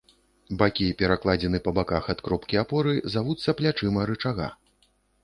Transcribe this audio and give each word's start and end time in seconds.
Бакі 0.59 0.85
перакладзіны 1.01 1.59
па 1.67 1.73
баках 1.79 2.07
ад 2.13 2.23
кропкі 2.29 2.59
апоры 2.63 2.95
завуцца 3.17 3.55
плячыма 3.61 4.07
рычага. 4.13 4.49